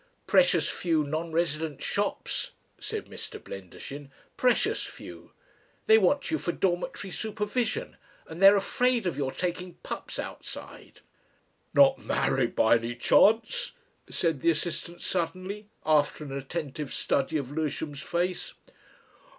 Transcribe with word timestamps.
"Precious 0.25 0.67
few 0.67 1.03
non 1.03 1.31
resident 1.31 1.83
shops," 1.83 2.53
said 2.79 3.05
Mr. 3.05 3.39
Blendershin. 3.39 4.09
"Precious 4.35 4.81
few. 4.83 5.29
They 5.85 5.99
want 5.99 6.31
you 6.31 6.39
for 6.39 6.51
dormitory 6.51 7.11
supervision 7.11 7.97
and 8.25 8.41
they're 8.41 8.55
afraid 8.55 9.05
of 9.05 9.15
your 9.15 9.31
taking 9.31 9.75
pups 9.83 10.17
outside." 10.17 11.01
"Not 11.75 11.99
married 11.99 12.55
by 12.55 12.77
any 12.77 12.95
chance?" 12.95 13.73
said 14.09 14.41
the 14.41 14.49
assistant 14.49 15.03
suddenly, 15.03 15.67
after 15.85 16.23
an 16.23 16.31
attentive 16.35 16.91
study 16.91 17.37
of 17.37 17.51
Lewisham's 17.51 18.01
face. 18.01 18.55